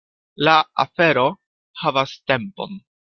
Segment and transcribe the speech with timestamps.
[0.47, 1.25] La afero
[1.83, 2.81] havas tempon.